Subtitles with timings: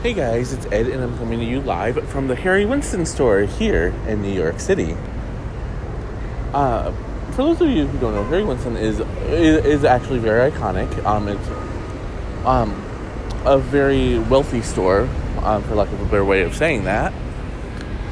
[0.00, 3.40] Hey guys, it's Ed, and I'm coming to you live from the Harry Winston store
[3.40, 4.96] here in New York City.
[6.54, 6.92] Uh,
[7.32, 11.04] for those of you who don't know, Harry Winston is is, is actually very iconic.
[11.04, 11.48] Um, it's
[12.46, 12.70] um,
[13.44, 15.08] a very wealthy store,
[15.42, 17.12] um, for lack of a better way of saying that.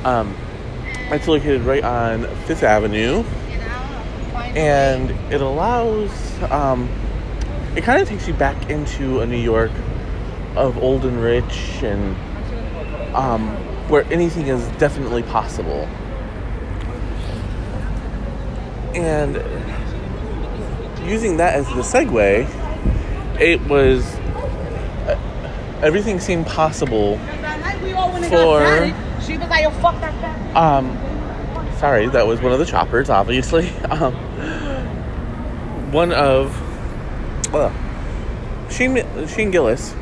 [0.05, 0.37] Um,
[1.13, 3.23] it's located right on Fifth Avenue,
[4.57, 6.11] and it allows.
[6.51, 6.89] Um,
[7.77, 9.71] it kind of takes you back into a New York
[10.57, 12.17] of old and rich and
[13.15, 13.49] um,
[13.89, 15.89] where anything is definitely possible.
[18.95, 19.37] And
[21.07, 22.49] using that as the segue,
[23.41, 24.05] it was
[25.07, 27.19] uh, everything seemed possible
[28.29, 28.93] for.
[29.25, 30.97] She was like, "Yo, fuck that guy." Um,
[31.79, 33.71] sorry, that was one of the choppers, obviously.
[33.91, 34.15] Um,
[35.93, 36.53] one of
[37.55, 37.73] uh,
[38.69, 39.95] Shane Shane Gillis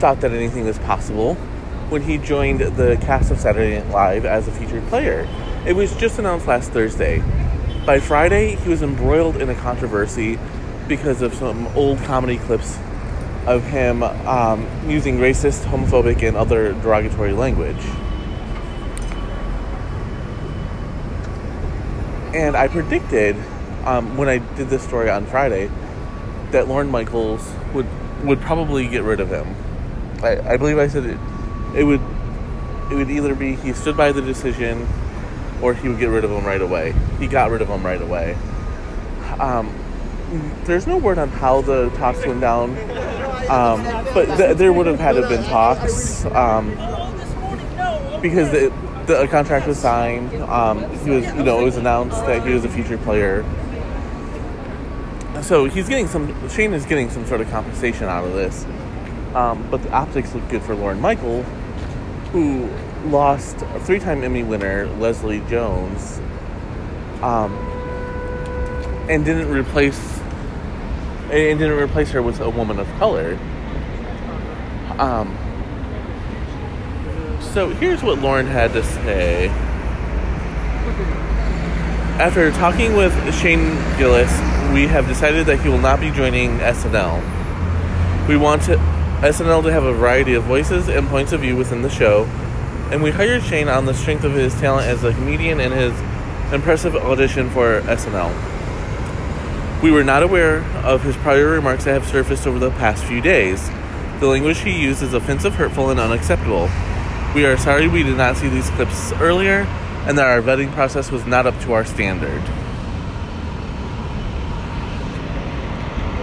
[0.00, 1.34] thought that anything was possible
[1.90, 5.28] when he joined the cast of Saturday Night Live as a featured player.
[5.66, 7.22] It was just announced last Thursday.
[7.84, 10.38] By Friday, he was embroiled in a controversy
[10.88, 12.78] because of some old comedy clips
[13.46, 17.84] of him um, using racist, homophobic, and other derogatory language.
[22.34, 23.36] And I predicted
[23.84, 25.70] um, when I did this story on Friday
[26.52, 27.86] that Lorne Michaels would
[28.24, 29.54] would probably get rid of him.
[30.22, 31.18] I, I believe I said it,
[31.74, 32.00] it would
[32.90, 34.86] it would either be he stood by the decision
[35.62, 36.94] or he would get rid of him right away.
[37.18, 38.36] He got rid of him right away.
[39.38, 39.72] Um,
[40.64, 42.70] there's no word on how the talks went down,
[43.48, 43.82] um,
[44.14, 46.70] but th- there would have had to have been talks um,
[48.20, 48.72] because the,
[49.06, 50.34] the contract was signed.
[50.42, 53.44] Um, he was, you know, it was announced that he was a featured player.
[55.42, 56.48] So he's getting some.
[56.48, 58.66] Shane is getting some sort of compensation out of this.
[59.34, 61.42] Um, but the optics look good for Lorne Michael,
[62.32, 62.68] who
[63.06, 66.18] lost a three-time Emmy winner Leslie Jones,
[67.22, 67.52] um,
[69.08, 70.20] and didn't replace
[71.30, 73.38] and didn't replace her with a woman of color.
[74.98, 75.36] Um,
[77.40, 79.48] so here's what Lorne had to say.
[82.18, 84.30] After talking with Shane Gillis,
[84.72, 88.28] we have decided that he will not be joining SNL.
[88.28, 88.78] We want to
[89.20, 92.24] SNL to have a variety of voices and points of view within the show,
[92.90, 95.92] and we hired Shane on the strength of his talent as a comedian and his
[96.54, 98.32] impressive audition for SNL.
[99.82, 103.20] We were not aware of his prior remarks that have surfaced over the past few
[103.20, 103.68] days.
[104.20, 106.70] The language he used is offensive, hurtful, and unacceptable.
[107.34, 109.66] We are sorry we did not see these clips earlier
[110.06, 112.42] and that our vetting process was not up to our standard.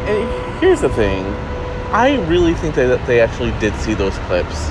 [0.10, 1.26] And here's the thing
[1.92, 4.70] I really think that they actually did see those clips.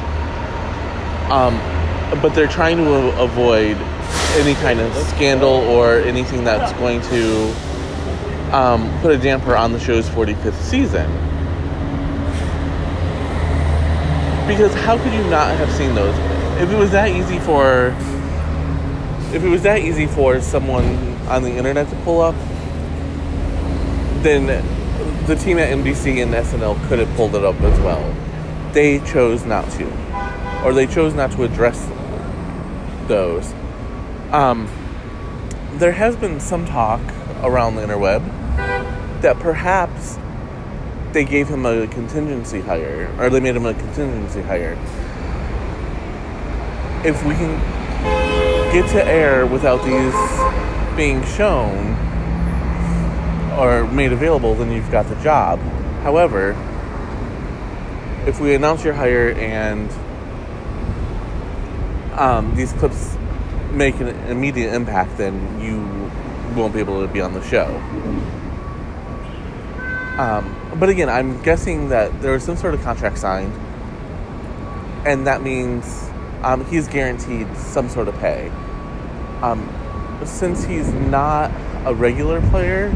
[1.31, 1.57] Um,
[2.21, 3.77] but they're trying to avoid
[4.37, 7.55] any kind of scandal or anything that's going to
[8.55, 11.11] um, put a damper on the show's 45th season.
[14.47, 16.15] Because how could you not have seen those?
[16.61, 17.89] If it was that easy for,
[19.35, 20.85] if it was that easy for someone
[21.29, 22.35] on the internet to pull up,
[24.23, 24.63] then
[25.27, 28.15] the team at NBC and SNL could have pulled it up as well.
[28.73, 31.89] They chose not to, or they chose not to address
[33.09, 33.53] those.
[34.33, 34.69] Um,
[35.75, 37.01] there has been some talk
[37.43, 38.25] around the interweb
[39.23, 40.19] that perhaps
[41.13, 44.73] they gave him a contingency hire, or they made him a contingency hire.
[47.05, 47.59] If we can
[48.73, 51.96] get to air without these being shown,
[53.57, 55.59] or made available, then you've got the job.
[56.03, 56.51] However,
[58.27, 59.91] if we announce your hire and
[62.19, 63.17] um, these clips
[63.73, 65.81] make an immediate impact, then you
[66.55, 67.67] won't be able to be on the show.
[70.19, 73.53] Um, but again, I'm guessing that there was some sort of contract signed,
[75.07, 76.11] and that means
[76.43, 78.51] um, he's guaranteed some sort of pay.
[79.43, 79.69] Um,
[80.25, 81.51] since he's not
[81.85, 82.95] a regular player,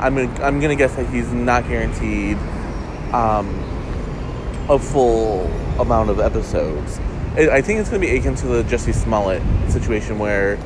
[0.00, 2.38] I'm gonna, I'm gonna guess that he's not guaranteed
[3.12, 3.48] um,
[4.70, 5.46] a full
[5.78, 6.98] amount of episodes.
[7.36, 10.58] I think it's gonna be akin to the Jussie Smollett situation where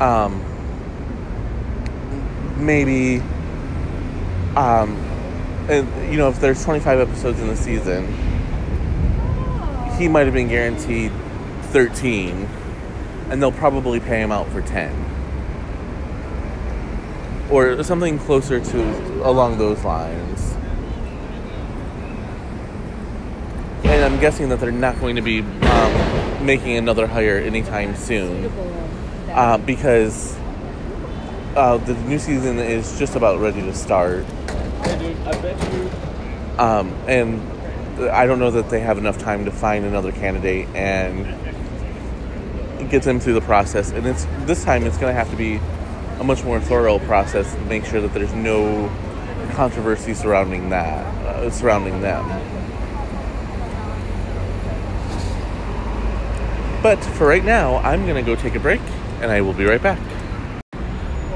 [0.00, 0.42] um,
[2.56, 3.18] maybe
[4.56, 4.96] um,
[5.68, 8.06] and, you know if there's 25 episodes in the season,
[9.98, 11.12] he might have been guaranteed
[11.64, 12.48] 13,
[13.28, 15.09] and they'll probably pay him out for 10
[17.50, 20.56] or something closer to along those lines.
[23.90, 28.46] and I'm guessing that they're not going to be um, making another hire anytime soon
[29.30, 30.38] uh, because
[31.56, 34.24] uh, the new season is just about ready to start.
[36.58, 37.42] Um, and
[38.10, 41.26] I don't know that they have enough time to find another candidate and
[42.90, 43.90] get them through the process.
[43.90, 45.60] And it's this time it's going to have to be
[46.20, 48.88] a much more thorough process to make sure that there's no
[49.54, 52.26] controversy surrounding that, uh, surrounding them.
[56.82, 58.82] But for right now, I'm to go take a break
[59.22, 59.98] and I will be right back.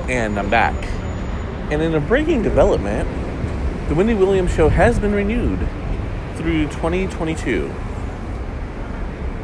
[0.09, 0.75] And I'm back.
[1.73, 3.09] And in a breaking development,
[3.89, 5.67] the Wendy Williams show has been renewed
[6.37, 7.73] through 2022.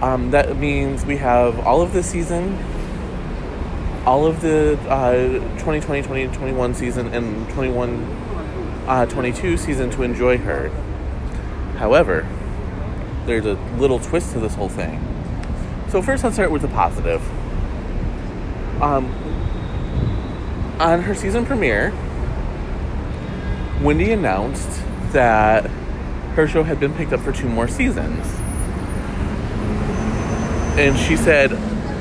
[0.03, 2.59] Um, that means we have all of this season,
[4.11, 5.13] all of the uh,
[5.59, 8.03] 2020 2021 season, and 21
[8.89, 10.69] uh, 22 season to enjoy her.
[11.77, 12.27] However,
[13.27, 14.99] there's a little twist to this whole thing.
[15.91, 17.23] So, first, let's start with the positive.
[18.83, 19.07] Um,
[20.81, 21.93] on her season premiere,
[23.81, 25.67] Wendy announced that
[26.35, 28.27] her show had been picked up for two more seasons.
[30.77, 31.53] And she said,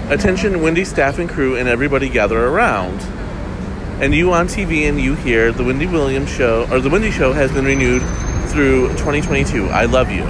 [0.09, 2.99] Attention, Wendy staff and crew, and everybody gather around.
[4.01, 7.31] And you on TV and you here, the Wendy Williams show, or the Wendy show
[7.31, 8.01] has been renewed
[8.49, 9.67] through 2022.
[9.67, 10.23] I love you.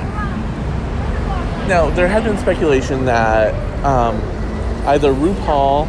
[1.70, 3.54] Now, there had been speculation that
[3.86, 4.18] um,
[4.86, 5.88] either RuPaul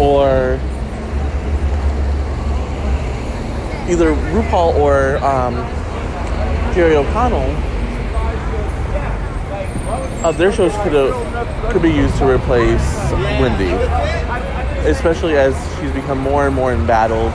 [0.00, 0.54] or
[3.90, 5.56] either RuPaul or um,
[6.74, 7.50] Jerry O'Connell,
[10.24, 10.94] uh, their shows could
[11.70, 12.82] could be used to replace
[13.40, 13.72] Wendy,
[14.88, 17.32] especially as she's become more and more embattled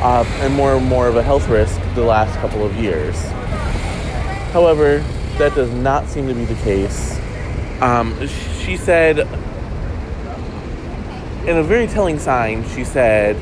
[0.00, 3.20] uh, and more and more of a health risk the last couple of years.
[4.52, 4.98] However,
[5.38, 7.18] that does not seem to be the case.
[7.80, 8.14] Um,
[8.60, 9.20] she said,
[11.46, 13.36] in a very telling sign, she said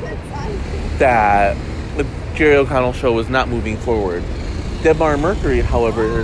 [0.99, 1.57] that
[1.97, 2.05] the
[2.35, 4.23] Jerry O'Connell show was not moving forward.
[4.81, 6.23] Debmar Mercury, however,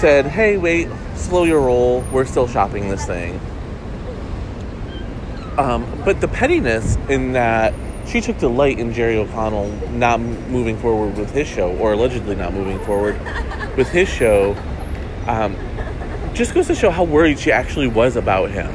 [0.00, 2.02] said, hey, wait, slow your roll.
[2.12, 3.40] We're still shopping this thing.
[5.58, 7.74] Um, but the pettiness in that
[8.06, 12.54] she took delight in Jerry O'Connell not moving forward with his show, or allegedly not
[12.54, 13.18] moving forward
[13.76, 14.56] with his show,
[15.26, 15.56] um,
[16.32, 18.72] just goes to show how worried she actually was about him.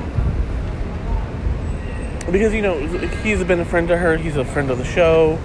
[2.31, 2.77] Because, you know,
[3.23, 5.39] he's been a friend to her, he's a friend of the show.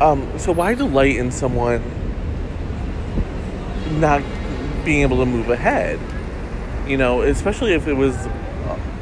[0.00, 1.82] Um, so why delight in someone
[4.00, 4.22] not
[4.88, 6.00] being able to move ahead?
[6.88, 8.16] You know, especially if it was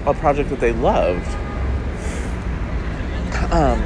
[0.04, 1.24] a project that they loved.
[3.52, 3.80] Um,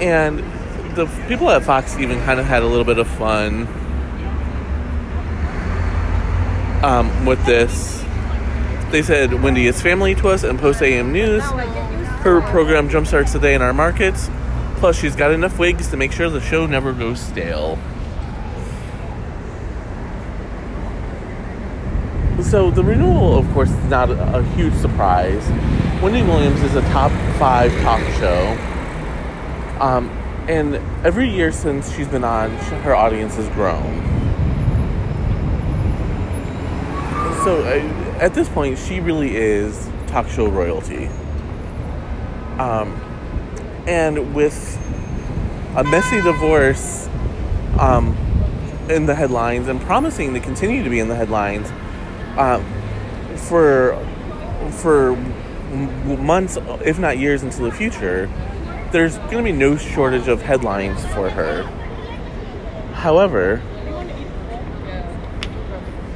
[0.00, 0.40] and
[0.96, 3.68] the people at Fox even kind of had a little bit of fun
[6.82, 8.02] um, with this.
[8.90, 11.44] They said Wendy is family to us and post AM news.
[11.44, 14.28] Her program jumpstarts the day in our markets.
[14.78, 17.78] Plus, she's got enough wigs to make sure the show never goes stale.
[22.50, 25.44] So, the renewal, of course, is not a, a huge surprise.
[26.00, 27.10] Wendy Williams is a top
[27.40, 28.56] five talk show.
[29.80, 30.08] Um,
[30.48, 32.50] and every year since she's been on,
[32.84, 33.82] her audience has grown.
[37.42, 41.06] So, uh, at this point, she really is talk show royalty.
[42.60, 42.92] Um,
[43.88, 44.78] and with
[45.74, 47.08] a messy divorce
[47.80, 48.16] um,
[48.88, 51.72] in the headlines and promising to continue to be in the headlines
[52.36, 52.62] uh,
[53.36, 54.02] for
[54.70, 55.16] for
[56.16, 58.30] months, if not years, into the future,
[58.92, 61.62] there's going to be no shortage of headlines for her.
[62.94, 63.62] However,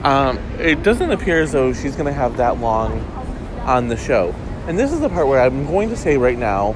[0.02, 3.00] um, it doesn't appear as though she's going to have that long
[3.64, 4.34] on the show.
[4.66, 6.74] And this is the part where I'm going to say right now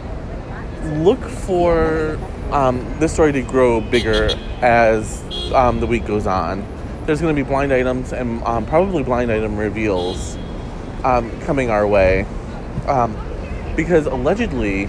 [0.97, 2.19] look for
[2.51, 5.23] um, this story to grow bigger as
[5.53, 6.63] um, the week goes on.
[7.07, 10.37] There's going to be blind items and um, probably blind item reveals
[11.05, 12.27] um, coming our way.
[12.87, 13.17] Um,
[13.77, 14.89] because allegedly,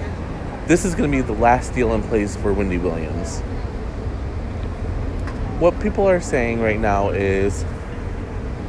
[0.68, 3.40] this is going to be the last deal in place for Wendy Williams.
[5.60, 7.64] What people are saying right now is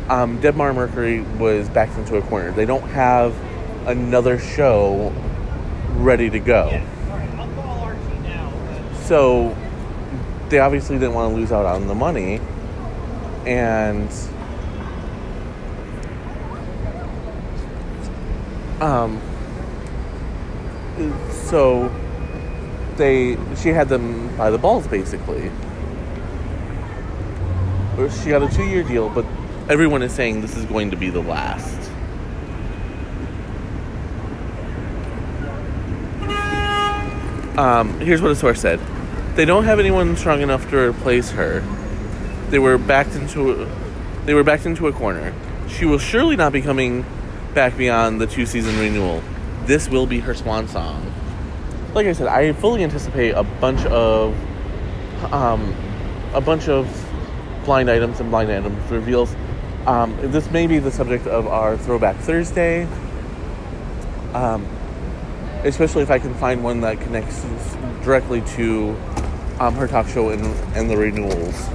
[0.09, 2.51] um, Debmar Mercury was backed into a corner.
[2.53, 3.35] They don't have
[3.87, 5.13] another show
[5.97, 6.81] ready to go.
[9.05, 9.57] So
[10.49, 12.41] they obviously didn't want to lose out on the money.
[13.47, 14.11] And
[18.81, 19.21] um,
[21.31, 21.95] so
[22.97, 25.51] they she had them by the balls basically.
[28.23, 29.25] she got a two year deal, but
[29.69, 31.91] everyone is saying this is going to be the last.
[37.57, 38.81] Um, here's what a source said:
[39.35, 41.63] They don't have anyone strong enough to replace her.
[42.51, 43.69] They were backed into
[44.25, 45.35] they were backed into a corner.
[45.69, 47.05] She will surely not be coming
[47.55, 49.23] back beyond the two season renewal.
[49.65, 51.13] This will be her swan song.
[51.95, 54.35] Like I said, I fully anticipate a bunch of
[55.33, 55.75] um,
[56.35, 56.87] a bunch of
[57.65, 59.35] blind items and blind items reveals.
[59.87, 62.87] Um, this may be the subject of our Throwback Thursday.
[64.35, 64.67] Um,
[65.65, 67.43] especially if I can find one that connects
[68.05, 68.97] directly to
[69.59, 70.45] um, her talk show and,
[70.77, 71.69] and the renewals.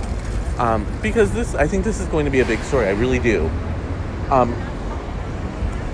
[0.61, 2.85] Um, because this, I think this is going to be a big story.
[2.85, 3.49] I really do.
[4.29, 4.53] Um,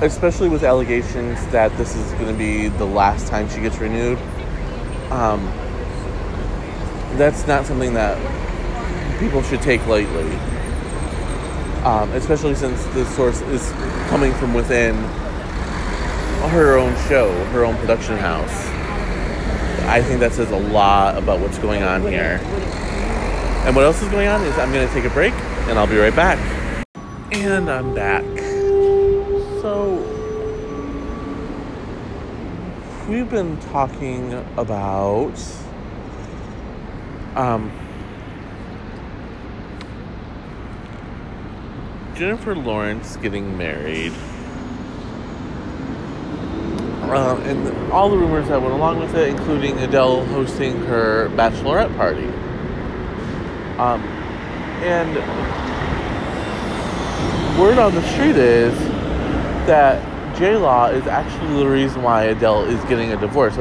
[0.01, 4.17] especially with allegations that this is going to be the last time she gets renewed.
[5.09, 5.45] Um,
[7.17, 8.17] that's not something that
[9.21, 10.35] people should take lightly.
[11.85, 13.71] Um, especially since the source is
[14.09, 14.95] coming from within
[16.51, 18.67] her own show, her own production house.
[19.87, 22.41] I think that says a lot about what's going on here.
[23.67, 25.33] And what else is going on is I'm going to take a break
[25.67, 26.39] and I'll be right back.
[27.33, 28.23] And I'm back.
[29.59, 29.97] So,
[33.09, 35.37] we've been talking about
[37.35, 37.69] um,
[42.15, 44.13] Jennifer Lawrence getting married.
[47.01, 51.93] Uh, and all the rumors that went along with it, including Adele hosting her bachelorette
[51.97, 52.31] party.
[53.79, 54.01] Um,
[54.81, 55.15] and
[57.59, 58.77] word on the street is
[59.67, 60.01] that
[60.37, 63.55] J Law is actually the reason why Adele is getting a divorce.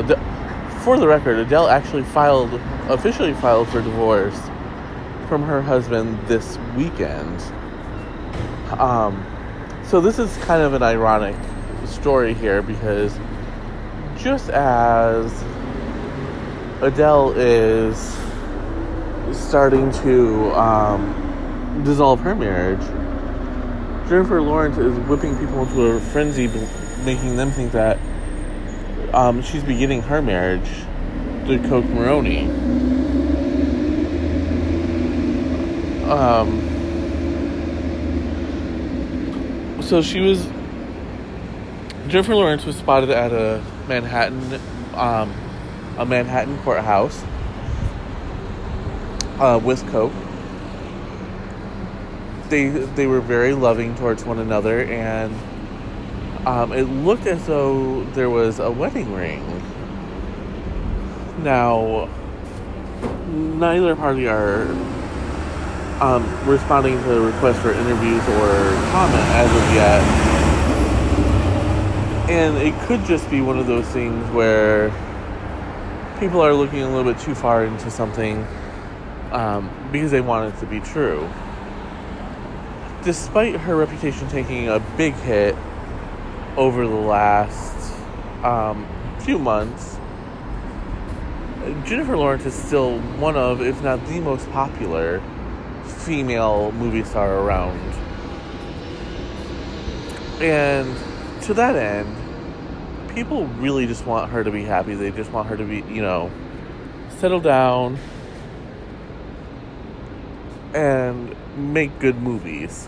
[0.84, 2.52] For the record, Adele actually filed,
[2.88, 4.38] officially filed for divorce
[5.28, 7.40] from her husband this weekend.
[8.78, 9.24] Um,
[9.84, 11.36] so this is kind of an ironic
[11.86, 13.18] story here because
[14.16, 15.32] just as
[16.82, 18.16] Adele is
[19.32, 22.80] starting to um, dissolve her marriage,
[24.08, 26.46] Jennifer Lawrence is whipping people into a frenzy,
[27.04, 27.98] making them think that
[29.12, 30.68] um, she's beginning her marriage
[31.46, 32.48] to Cooke Maroney.
[36.10, 36.62] Um,
[39.82, 40.46] so she was
[42.08, 44.60] Jennifer Lawrence was spotted at a Manhattan
[44.94, 45.32] um,
[45.98, 47.24] a Manhattan courthouse
[49.38, 50.12] uh, with Cooke.
[52.48, 55.34] They they were very loving towards one another, and
[56.46, 59.42] um, it looked as though there was a wedding ring.
[61.42, 62.08] Now,
[63.32, 64.62] neither party are
[66.00, 70.02] um, responding to requests for interviews or comment as of yet.
[72.30, 74.90] And it could just be one of those things where
[76.18, 78.46] people are looking a little bit too far into something
[79.36, 81.28] um, because they want it to be true.
[83.04, 85.54] Despite her reputation taking a big hit
[86.56, 87.92] over the last
[88.42, 88.88] um,
[89.20, 89.98] few months,
[91.84, 95.22] Jennifer Lawrence is still one of, if not the most popular,
[95.84, 97.78] female movie star around.
[100.40, 100.96] And
[101.42, 102.16] to that end,
[103.14, 104.94] people really just want her to be happy.
[104.94, 106.30] They just want her to be, you know,
[107.18, 107.98] settle down
[110.76, 112.86] and make good movies.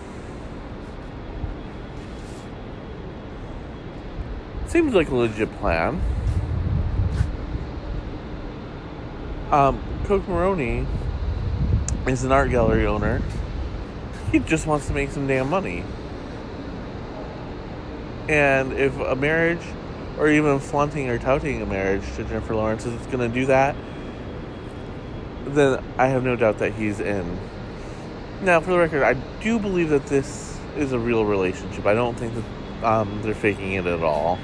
[4.66, 5.98] Seems like a legit plan.
[9.50, 10.86] Um, Cooke Maroney
[12.06, 13.22] is an art gallery owner.
[14.30, 15.82] He just wants to make some damn money.
[18.28, 19.64] And if a marriage,
[20.18, 23.74] or even flaunting or touting a marriage to Jennifer Lawrence is going to do that,
[25.46, 27.38] then I have no doubt that he's in.
[28.40, 31.84] Now, for the record, I do believe that this is a real relationship.
[31.86, 34.38] I don't think that um, they're faking it at all.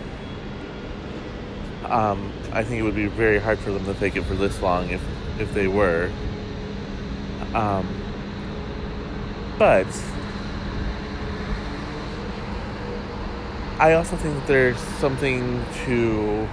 [1.84, 4.60] Um, I think it would be very hard for them to fake it for this
[4.60, 5.02] long if
[5.38, 6.10] if they were.
[7.54, 7.86] Um,
[9.58, 9.86] but
[13.78, 16.48] I also think that there's something to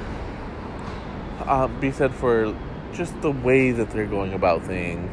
[1.40, 2.56] uh, be said for
[2.94, 5.10] just the way that they're going about things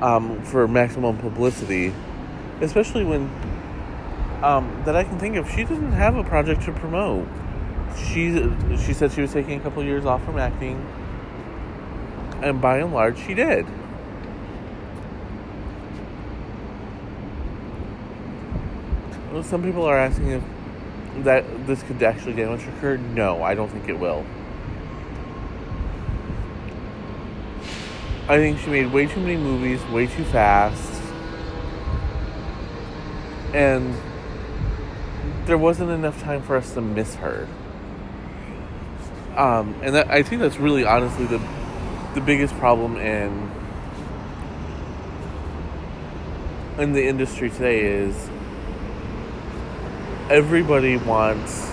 [0.00, 1.92] um, for maximum publicity,
[2.60, 3.30] especially when
[4.42, 5.50] um, that I can think of.
[5.50, 7.26] She doesn't have a project to promote.
[7.96, 8.50] She
[8.84, 10.84] she said she was taking a couple years off from acting,
[12.42, 13.66] and by and large, she did.
[19.42, 20.42] Some people are asking if
[21.24, 22.96] that this could actually damage her career.
[22.96, 24.24] No, I don't think it will.
[28.28, 31.00] I think she made way too many movies, way too fast.
[33.54, 33.94] And
[35.46, 37.46] there wasn't enough time for us to miss her.
[39.36, 41.40] Um, and that, I think that's really honestly the
[42.14, 43.50] the biggest problem in
[46.78, 48.30] in the industry today is
[50.30, 51.70] everybody wants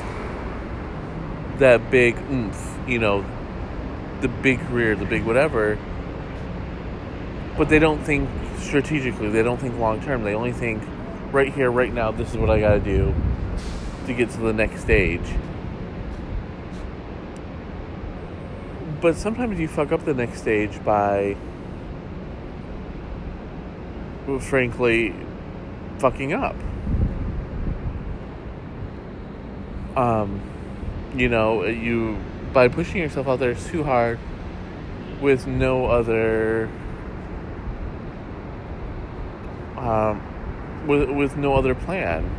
[1.58, 3.26] that big oomph, you know,
[4.22, 5.80] the big career, the big whatever.
[7.58, 10.24] But they don't think strategically, they don't think long term.
[10.24, 10.82] They only think
[11.32, 13.14] right here, right now, this is what I got to do
[14.08, 15.22] to get to the next stage.
[19.02, 21.36] But sometimes you fuck up the next stage by,
[24.40, 25.14] frankly,
[26.00, 26.56] fucking up.
[29.96, 30.42] Um,
[31.16, 32.18] you know, you
[32.54, 34.20] by pushing yourself out there too hard
[35.22, 36.70] with no other
[39.84, 42.30] um, with with no other plan.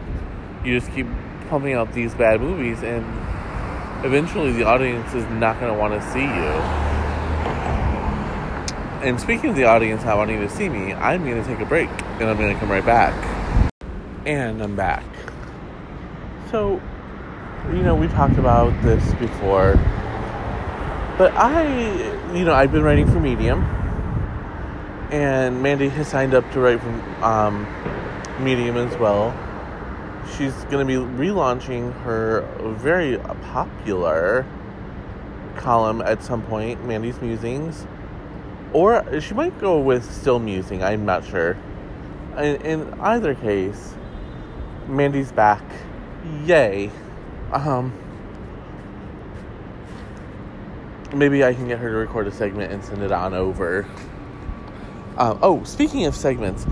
[0.65, 1.07] You just keep
[1.49, 3.05] pumping out these bad movies, and
[4.05, 6.85] eventually the audience is not going to want to see you.
[9.07, 11.67] And speaking of the audience not wanting to see me, I'm going to take a
[11.67, 13.13] break, and I'm going to come right back.
[14.25, 15.05] And I'm back.
[16.51, 16.81] So,
[17.71, 19.75] you know, we talked about this before,
[21.19, 23.61] but I, you know, I've been writing for Medium,
[25.15, 26.89] and Mandy has signed up to write for
[27.25, 27.65] um,
[28.41, 29.33] Medium as well.
[30.37, 32.41] She's going to be relaunching her
[32.81, 33.19] very
[33.53, 34.45] popular
[35.55, 37.87] column at some point, Mandy's Musings,
[38.73, 40.83] or she might go with Still Musing.
[40.83, 41.57] I'm not sure.
[42.37, 43.95] In, in either case,
[44.89, 45.63] Mandy's back.
[46.45, 46.91] Yay.
[47.53, 47.93] Um,
[51.15, 53.87] maybe I can get her to record a segment and send it on over.
[55.17, 56.67] Uh, oh, speaking of segments,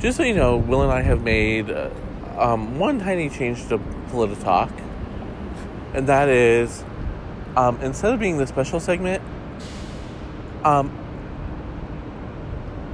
[0.00, 1.90] just so you know, Will and I have made uh,
[2.36, 3.80] um, one tiny change to
[4.42, 4.72] Talk,
[5.92, 6.82] and that is
[7.56, 9.22] um, instead of being the special segment,
[10.64, 10.90] um,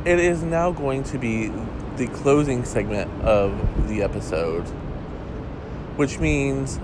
[0.04, 1.50] it is now going to be
[1.96, 4.66] the closing segment of the episode,
[5.96, 6.78] which means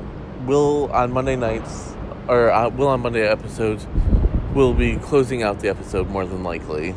[0.46, 1.94] Will on Monday nights,
[2.29, 3.87] or uh, Will on Monday episodes,
[4.55, 6.94] will be closing out the episode more than likely.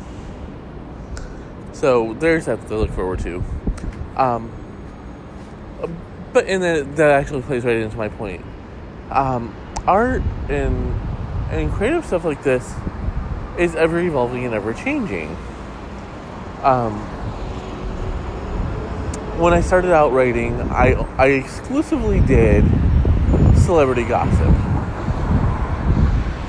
[1.80, 3.42] So there's that to look forward to.
[4.14, 4.52] Um,
[6.30, 8.44] but and then that actually plays right into my point.
[9.10, 10.94] Um, art and
[11.50, 12.74] and creative stuff like this
[13.58, 15.34] is ever evolving and ever changing.
[16.62, 16.98] Um,
[19.40, 22.62] when I started out writing, I I exclusively did
[23.56, 24.54] celebrity gossip,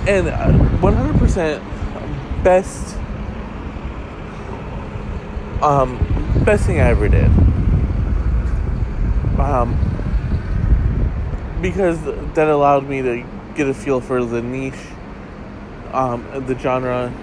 [0.10, 0.28] and
[0.82, 2.98] 100% best
[5.62, 5.98] um,
[6.44, 7.30] best thing I ever did.
[9.40, 9.78] Um,
[11.62, 12.02] because
[12.36, 14.74] that allowed me to get a feel for the niche,
[15.94, 17.14] um, the genre,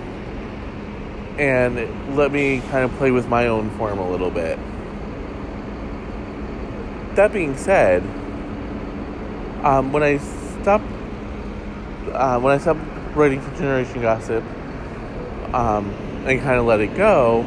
[1.39, 4.59] and let me kind of play with my own form a little bit.
[7.15, 8.03] That being said,
[9.65, 10.85] um, when I stopped,
[12.13, 12.81] uh, when I stopped
[13.15, 14.45] writing for Generation Gossip,
[15.53, 15.91] um,
[16.27, 17.45] and kind of let it go,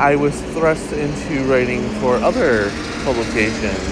[0.00, 2.70] I was thrust into writing for other
[3.04, 3.86] publications.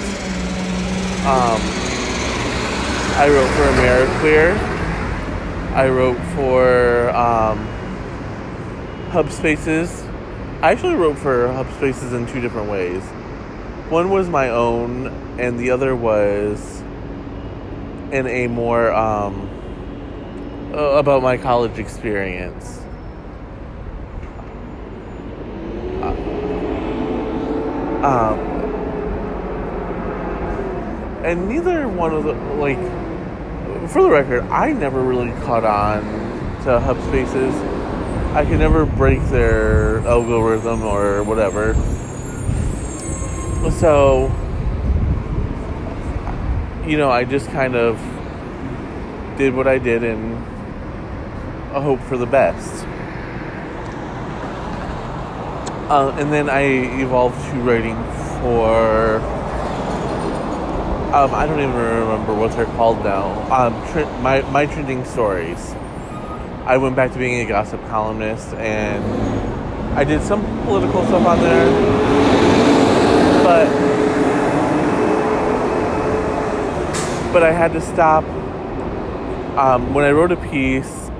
[1.26, 1.60] Um,
[3.20, 4.56] I wrote for AmeriQueer.
[5.74, 7.58] I wrote for um,
[9.10, 10.02] Hub Spaces.
[10.62, 13.02] I actually wrote for Hub Spaces in two different ways.
[13.90, 16.80] One was my own, and the other was
[18.12, 19.46] in a more um,
[20.72, 22.77] about my college experience.
[28.08, 28.38] Um,
[31.22, 32.78] and neither one of the like
[33.90, 36.00] for the record, I never really caught on
[36.64, 37.54] to hub spaces.
[38.34, 41.74] I could never break their algorithm or whatever.
[43.72, 44.28] So,
[46.86, 47.98] you know, I just kind of
[49.36, 50.34] did what I did and
[51.74, 52.86] I hope for the best.
[55.88, 56.64] Uh, and then I
[57.00, 57.96] evolved to writing
[58.42, 59.16] for.
[61.14, 63.32] Um, I don't even remember what they're called now.
[63.50, 63.72] Um,
[64.22, 65.74] my my trending stories.
[66.66, 69.02] I went back to being a gossip columnist, and
[69.98, 71.66] I did some political stuff on there.
[73.42, 73.66] but
[77.32, 78.24] but I had to stop
[79.56, 81.10] um, when I wrote a piece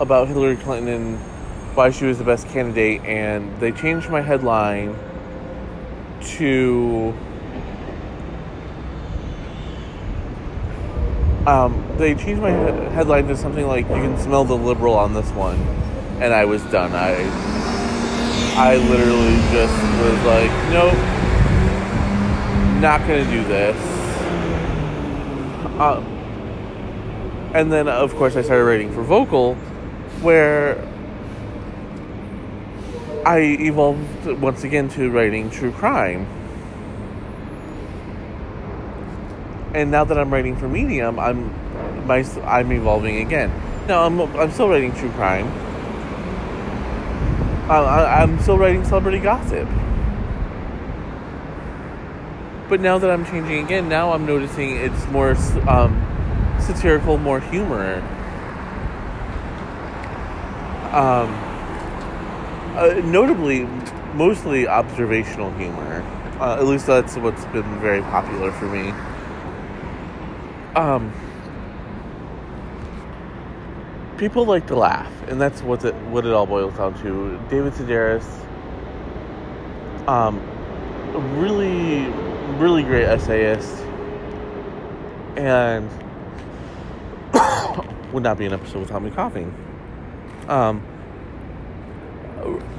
[0.00, 1.29] about Hillary Clinton and
[1.74, 4.96] why she was the best candidate, and they changed my headline
[6.20, 7.14] to
[11.46, 15.14] um, they changed my he- headline to something like "You can smell the liberal on
[15.14, 15.56] this one,"
[16.20, 16.92] and I was done.
[16.92, 17.14] I
[18.56, 20.92] I literally just was like, nope,
[22.82, 23.76] not gonna do this.
[25.80, 26.04] Um,
[27.54, 29.54] and then, of course, I started writing for Vocal,
[30.20, 30.76] where
[33.24, 36.26] I evolved once again to writing true crime.
[39.74, 41.54] And now that I'm writing for Medium, I'm
[42.06, 43.52] my I'm evolving again.
[43.86, 45.46] No, I'm I'm still writing true crime.
[47.68, 49.68] I'm still writing celebrity gossip.
[52.68, 55.36] But now that I'm changing again, now I'm noticing it's more
[55.68, 58.02] um, satirical, more humor.
[60.92, 61.49] Um,
[62.76, 63.64] uh, notably,
[64.14, 66.02] mostly observational humor.
[66.40, 68.90] Uh, at least that's what's been very popular for me.
[70.74, 71.12] Um,
[74.16, 77.38] people like to laugh, and that's what it what it all boils down to.
[77.50, 78.24] David Sedaris,
[80.06, 80.38] um,
[81.14, 82.06] a really,
[82.58, 83.74] really great essayist,
[85.36, 85.90] and
[88.12, 89.54] would not be an episode without me coughing.
[90.48, 90.82] Um,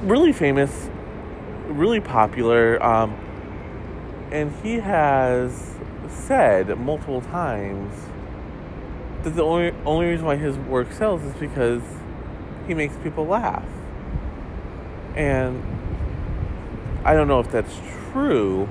[0.02, 0.90] really famous,
[1.66, 3.12] really popular, um,
[4.30, 5.74] and he has
[6.08, 7.94] said multiple times
[9.22, 11.82] that the only only reason why his work sells is because
[12.66, 13.64] he makes people laugh.
[15.14, 15.62] And
[17.04, 17.80] I don't know if that's
[18.12, 18.68] true,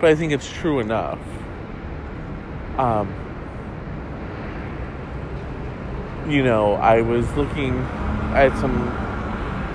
[0.00, 1.20] but I think it's true enough.
[2.78, 3.12] Um,
[6.28, 7.78] you know, I was looking
[8.34, 9.04] at some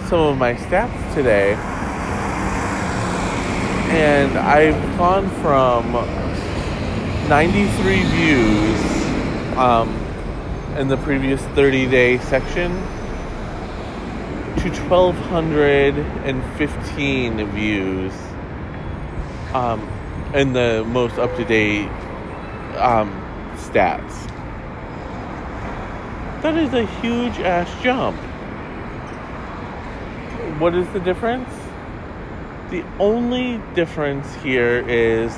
[0.10, 1.54] some of my stats today,
[3.94, 5.92] and I've gone from
[7.30, 8.82] 93 views
[9.56, 9.88] um,
[10.80, 12.72] in the previous 30 day section
[14.58, 18.14] to 1,215 views
[19.54, 19.88] um,
[20.34, 21.88] in the most up to date
[22.78, 23.12] um,
[23.58, 24.26] stats.
[26.42, 28.20] That is a huge ass jump.
[30.60, 31.50] What is the difference?
[32.70, 35.34] The only difference here is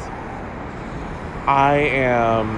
[1.46, 2.50] I am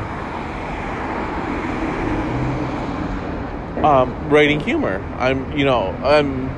[3.83, 5.01] um, writing humor.
[5.17, 6.49] I'm, you know, I'm,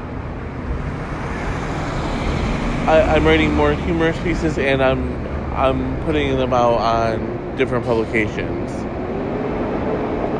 [2.88, 8.72] I, I'm writing more humorous pieces, and I'm, I'm putting them out on different publications.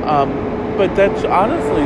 [0.06, 1.86] Um, but that's honestly,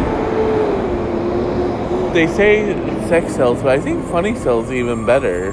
[2.14, 2.74] they say
[3.10, 5.52] sex sells, but I think funny sells even better.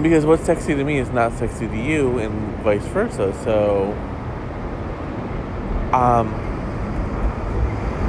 [0.00, 3.34] Because what's sexy to me is not sexy to you, and vice versa.
[3.42, 3.92] So,
[5.92, 6.32] um,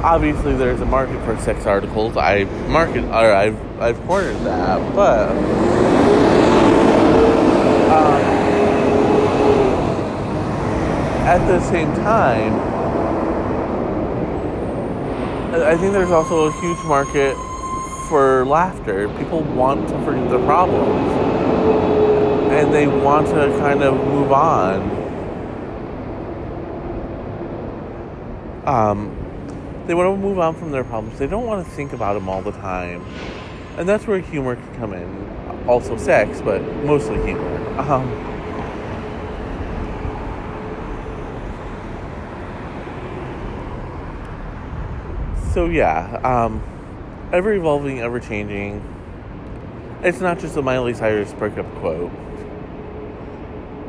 [0.04, 2.16] obviously there's a market for sex articles.
[2.16, 5.30] I market or I've I've cornered that, but
[7.90, 8.22] um,
[11.26, 12.75] at the same time,
[15.62, 17.36] I think there's also a huge market
[18.08, 19.08] for laughter.
[19.18, 21.12] People want to forget their problems,
[22.52, 24.90] and they want to kind of move on.
[28.66, 29.16] Um,
[29.86, 31.18] they want to move on from their problems.
[31.18, 33.04] They don't want to think about them all the time.
[33.78, 35.66] And that's where humor can come in.
[35.68, 37.80] Also sex, but mostly humor.
[37.80, 38.25] Um,
[45.56, 46.62] so yeah, um,
[47.32, 48.84] ever evolving, ever changing.
[50.02, 52.12] It's not just a Miley Cyrus breakup quote.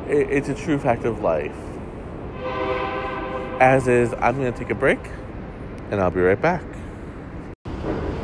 [0.07, 1.51] It, it's a true fact of life.
[3.59, 4.99] As is, I'm going to take a break
[5.91, 6.63] and I'll be right back.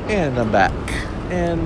[0.07, 0.71] And I'm back.
[1.29, 1.65] And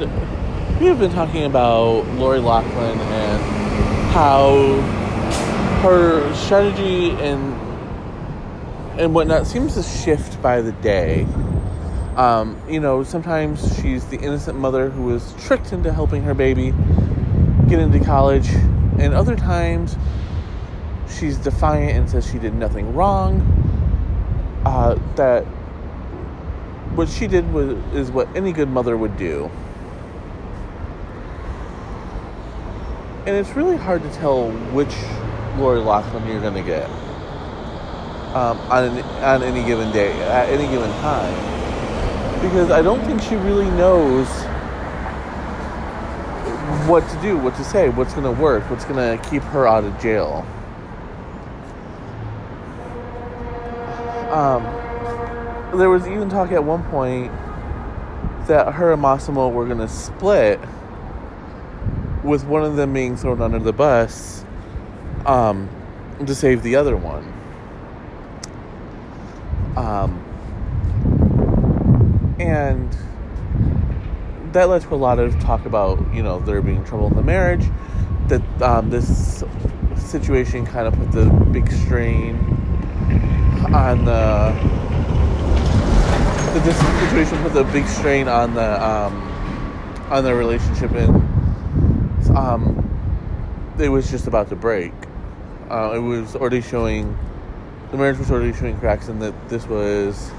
[0.79, 4.81] we have been talking about Lori Loughlin and how
[5.83, 7.53] her strategy and
[8.99, 11.27] and whatnot seems to shift by the day.
[12.17, 16.73] Um, you know, sometimes she's the innocent mother who was tricked into helping her baby
[17.69, 18.49] get into college,
[18.97, 19.95] and other times
[21.07, 23.41] she's defiant and says she did nothing wrong.
[24.65, 25.43] Uh, that
[26.95, 29.49] what she did was is what any good mother would do.
[33.27, 34.95] and it's really hard to tell which
[35.57, 36.89] Lori Loughlin you're going to get
[38.33, 41.56] um, on an, on any given day at any given time
[42.47, 44.27] because I don't think she really knows
[46.87, 49.67] what to do, what to say, what's going to work, what's going to keep her
[49.67, 50.45] out of jail.
[54.31, 54.63] Um,
[55.77, 57.31] there was even talk at one point
[58.47, 60.59] that her and Massimo were going to split,
[62.23, 64.45] with one of them being thrown under the bus
[65.25, 65.69] um,
[66.25, 67.33] to save the other one.
[69.75, 70.16] Um,
[72.39, 72.95] and
[74.53, 77.23] that led to a lot of talk about, you know, there being trouble in the
[77.23, 77.65] marriage,
[78.27, 79.43] that um, this
[79.95, 82.35] situation kind of put the big strain
[83.73, 84.53] on the
[86.53, 86.77] that this
[87.09, 89.13] situation put the big strain on the um,
[90.09, 91.09] on the relationship and
[92.37, 92.83] um,
[93.79, 94.93] it was just about to break.
[95.69, 97.17] Uh, it was already showing
[97.91, 100.31] the marriage was already showing cracks, and that this was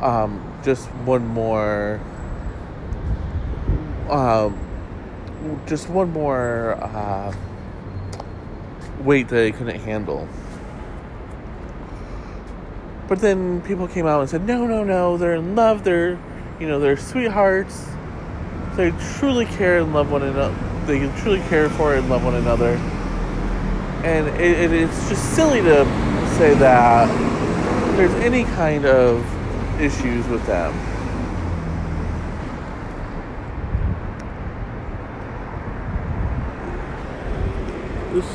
[0.00, 2.00] um, just one more
[4.10, 4.58] um,
[5.66, 7.34] just one more uh,
[9.02, 10.28] weight that I couldn't handle.
[13.08, 16.18] But then people came out and said, no, no, no, they're in love, they're,
[16.60, 17.88] you know, they're sweethearts,
[18.76, 20.54] they truly care and love one another,
[20.86, 22.74] they truly care for and love one another.
[24.04, 25.84] And it, it, it's just silly to
[26.36, 27.06] say that
[27.96, 29.24] there's any kind of
[29.80, 30.74] issues with them.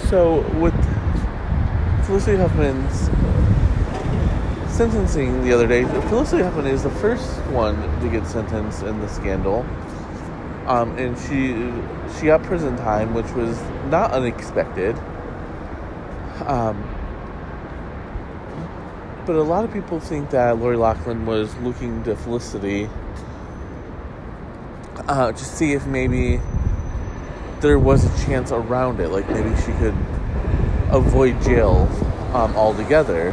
[0.09, 0.73] So, with
[2.05, 3.09] Felicity Huffman's
[4.73, 9.07] sentencing the other day, Felicity Huffman is the first one to get sentenced in the
[9.07, 9.65] scandal.
[10.65, 11.71] Um, and she
[12.17, 14.97] she got prison time, which was not unexpected.
[16.45, 16.94] Um,
[19.25, 22.89] but a lot of people think that Lori Loughlin was looking to Felicity
[25.07, 26.39] uh, to see if maybe
[27.61, 29.95] there was a chance around it, like maybe she could
[30.91, 31.89] avoid jail
[32.33, 33.31] um, altogether.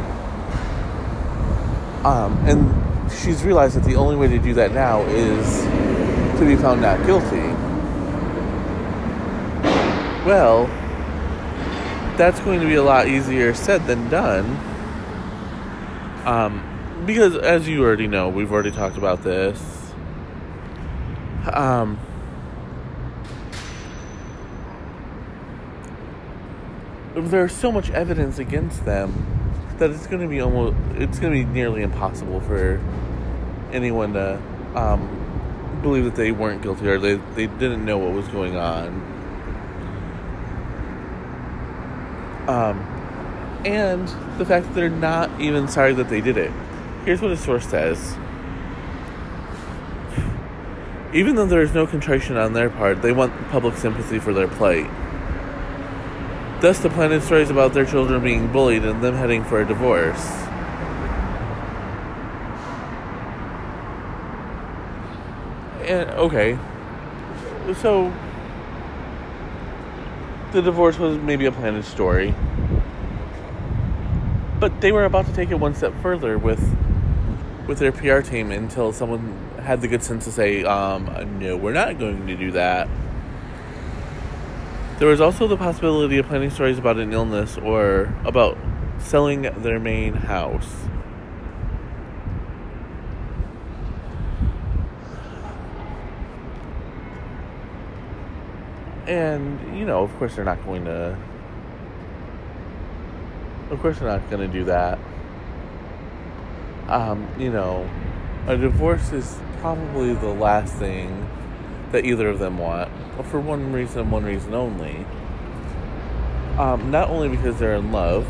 [2.03, 5.61] Um, and she's realized that the only way to do that now is
[6.39, 7.53] to be found not guilty.
[10.25, 10.65] Well,
[12.17, 14.72] that's going to be a lot easier said than done.
[16.25, 19.91] Um, because, as you already know, we've already talked about this.
[21.51, 21.99] Um,
[27.15, 29.27] there's so much evidence against them
[29.77, 32.81] that it's going to be almost it's going to be nearly impossible for
[33.71, 34.41] anyone to
[34.75, 38.87] um, believe that they weren't guilty or they, they didn't know what was going on
[42.47, 42.92] um,
[43.65, 46.51] and the fact that they're not even sorry that they did it
[47.05, 48.15] here's what a source says
[51.13, 54.47] even though there is no contrition on their part they want public sympathy for their
[54.47, 54.89] plight
[56.63, 60.23] Thus, the planted stories about their children being bullied and them heading for a divorce.
[65.85, 66.57] And, okay.
[67.81, 68.13] So,
[70.53, 72.33] the divorce was maybe a planted story.
[74.63, 76.61] But they were about to take it one step further with
[77.67, 81.73] with their PR team until someone had the good sense to say, um, no, we're
[81.73, 82.87] not going to do that.
[84.99, 88.57] There was also the possibility of planning stories about an illness or about
[88.99, 90.73] selling their main house.
[99.07, 101.17] And, you know, of course, they're not going to.
[103.73, 104.99] Of course, they're not going to do that.
[106.87, 107.89] Um, you know,
[108.45, 111.27] a divorce is probably the last thing
[111.91, 112.91] that either of them want,
[113.31, 115.03] for one reason, one reason only.
[116.59, 118.27] Um, not only because they're in love,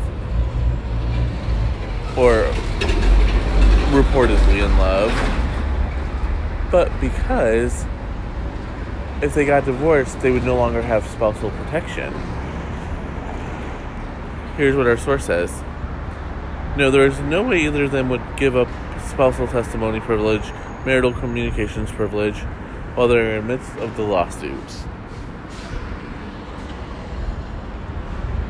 [2.16, 2.44] or
[3.92, 5.12] reportedly in love,
[6.70, 7.84] but because
[9.20, 12.14] if they got divorced, they would no longer have spousal protection.
[14.56, 15.50] Here's what our source says.
[16.76, 18.68] No, there is no way either of them would give up
[19.08, 20.44] spousal testimony privilege,
[20.84, 22.38] marital communications privilege,
[22.94, 24.84] while they're in the midst of the lawsuits.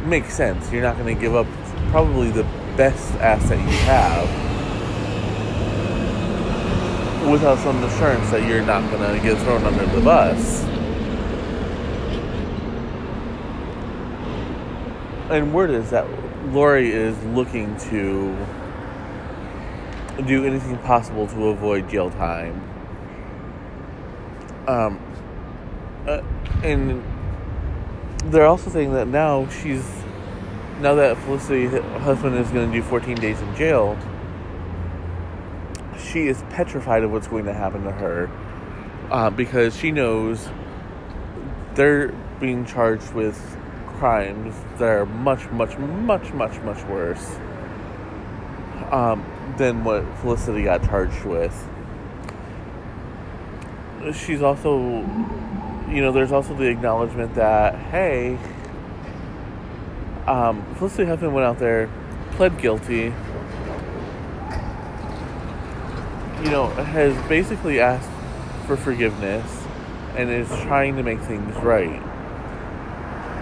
[0.05, 0.71] Makes sense.
[0.71, 1.47] You're not going to give up
[1.89, 2.45] probably the
[2.77, 4.29] best asset you have
[7.31, 10.74] without some assurance that you're not going to get thrown under the bus.
[15.35, 16.07] And word is that
[16.53, 18.37] Lori is looking to
[20.27, 22.61] do anything possible to avoid jail time.
[24.67, 25.01] Um,
[26.07, 26.23] uh,
[26.63, 27.03] and
[28.27, 29.85] they're also saying that now she's
[30.81, 31.71] now that Felicity's
[32.03, 33.99] husband is going to do 14 days in jail,
[35.99, 38.31] she is petrified of what's going to happen to her
[39.11, 40.49] uh, because she knows
[41.75, 42.09] they're
[42.41, 43.57] being charged with
[43.99, 47.37] crimes that are much, much, much, much, much worse
[48.91, 49.25] um,
[49.57, 51.69] than what Felicity got charged with.
[54.13, 54.79] She's also,
[55.89, 58.39] you know, there's also the acknowledgement that, hey,
[60.27, 61.91] um, Felicity Huffman went out there,
[62.33, 63.13] pled guilty,
[66.43, 68.11] you know, has basically asked
[68.67, 69.65] for forgiveness
[70.17, 72.03] and is trying to make things right.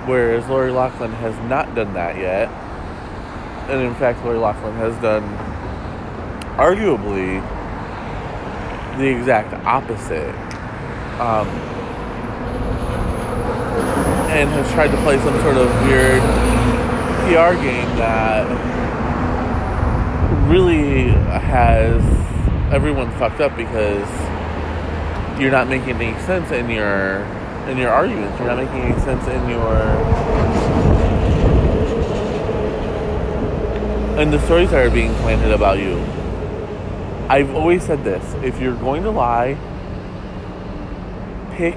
[0.06, 2.48] Whereas Lori Loughlin has not done that yet.
[3.70, 5.22] And in fact, Lori Loughlin has done
[6.56, 7.40] arguably
[8.98, 10.34] the exact opposite.
[11.20, 11.48] Um,
[14.32, 16.22] and has tried to play some sort of weird
[17.28, 18.48] PR game that
[20.48, 22.02] really has
[22.72, 24.08] everyone fucked up because
[25.40, 27.24] you're not making any sense in your
[27.68, 28.38] in your arguments.
[28.38, 29.76] You're not making any sense in your
[34.18, 35.98] and the stories that are being planted about you.
[37.28, 39.56] I've always said this: if you're going to lie,
[41.52, 41.76] pick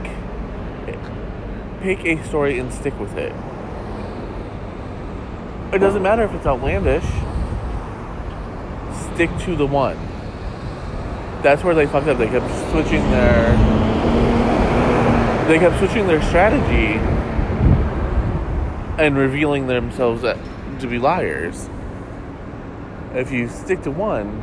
[1.81, 3.33] pick a story and stick with it.
[5.73, 7.05] It doesn't matter if it's outlandish.
[9.13, 9.97] Stick to the one.
[11.41, 12.17] That's where they fucked up.
[12.17, 13.74] They kept switching their
[15.47, 16.99] they kept switching their strategy
[18.97, 21.69] and revealing themselves to be liars.
[23.13, 24.41] If you stick to one,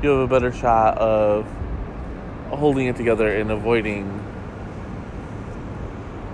[0.00, 1.44] you have a better shot of
[2.50, 4.22] holding it together and avoiding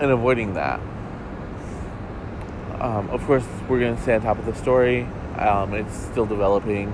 [0.00, 0.80] and avoiding that.
[2.80, 5.02] Um, of course, we're going to stay on top of the story.
[5.36, 6.92] Um, it's still developing.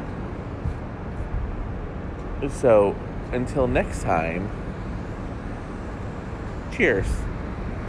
[2.49, 2.95] So,
[3.33, 4.51] until next time,
[6.77, 7.07] cheers.